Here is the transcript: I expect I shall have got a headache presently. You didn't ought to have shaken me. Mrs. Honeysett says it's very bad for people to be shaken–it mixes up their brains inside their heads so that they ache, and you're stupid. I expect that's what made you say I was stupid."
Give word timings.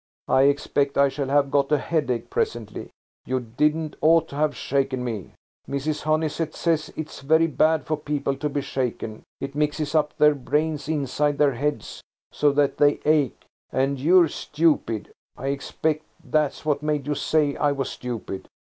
I 0.27 0.45
expect 0.45 0.97
I 0.97 1.09
shall 1.09 1.27
have 1.29 1.51
got 1.51 1.71
a 1.71 1.77
headache 1.77 2.31
presently. 2.31 2.89
You 3.27 3.39
didn't 3.39 3.95
ought 4.01 4.27
to 4.29 4.35
have 4.35 4.55
shaken 4.55 5.03
me. 5.03 5.33
Mrs. 5.69 6.01
Honeysett 6.05 6.55
says 6.55 6.91
it's 6.95 7.21
very 7.21 7.45
bad 7.45 7.85
for 7.85 7.97
people 7.97 8.35
to 8.37 8.49
be 8.49 8.61
shaken–it 8.61 9.53
mixes 9.53 9.93
up 9.93 10.17
their 10.17 10.33
brains 10.33 10.89
inside 10.89 11.37
their 11.37 11.53
heads 11.53 12.01
so 12.31 12.51
that 12.53 12.77
they 12.77 12.99
ache, 13.05 13.45
and 13.71 13.99
you're 13.99 14.27
stupid. 14.27 15.13
I 15.37 15.49
expect 15.49 16.03
that's 16.23 16.65
what 16.65 16.81
made 16.81 17.05
you 17.05 17.13
say 17.13 17.55
I 17.55 17.71
was 17.71 17.91
stupid." 17.91 18.47